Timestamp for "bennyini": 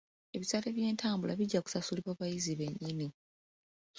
2.59-3.07